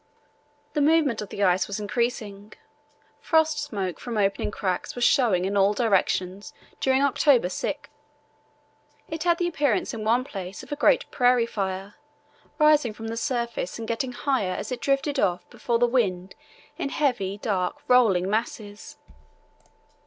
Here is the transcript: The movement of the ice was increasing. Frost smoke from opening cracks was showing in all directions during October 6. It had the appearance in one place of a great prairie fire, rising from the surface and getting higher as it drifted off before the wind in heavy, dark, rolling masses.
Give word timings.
The 0.73 0.81
movement 0.81 1.21
of 1.21 1.29
the 1.29 1.43
ice 1.43 1.67
was 1.67 1.79
increasing. 1.79 2.53
Frost 3.19 3.59
smoke 3.59 3.99
from 3.99 4.17
opening 4.17 4.49
cracks 4.49 4.95
was 4.95 5.03
showing 5.03 5.45
in 5.45 5.55
all 5.55 5.75
directions 5.75 6.55
during 6.79 7.03
October 7.03 7.49
6. 7.49 7.87
It 9.09 9.23
had 9.25 9.37
the 9.37 9.47
appearance 9.47 9.93
in 9.93 10.03
one 10.03 10.23
place 10.23 10.63
of 10.63 10.71
a 10.71 10.75
great 10.75 11.05
prairie 11.11 11.45
fire, 11.45 11.97
rising 12.57 12.93
from 12.93 13.09
the 13.09 13.15
surface 13.15 13.77
and 13.77 13.87
getting 13.87 14.13
higher 14.13 14.53
as 14.55 14.71
it 14.71 14.81
drifted 14.81 15.19
off 15.19 15.47
before 15.51 15.77
the 15.77 15.85
wind 15.85 16.33
in 16.79 16.89
heavy, 16.89 17.37
dark, 17.37 17.75
rolling 17.87 18.27
masses. 18.27 18.97